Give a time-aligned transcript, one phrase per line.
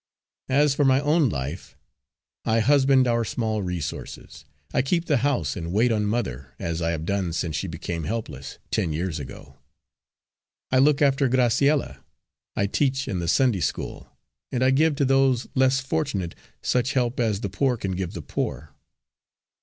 [0.49, 1.77] As for my own life,
[2.43, 6.89] I husband our small resources; I keep the house, and wait on mother, as I
[6.89, 9.57] have done since she became helpless, ten years ago.
[10.71, 11.99] I look after Graciella.
[12.55, 14.09] I teach in the Sunday School,
[14.51, 16.33] and I give to those less fortunate
[16.63, 18.73] such help as the poor can give the poor."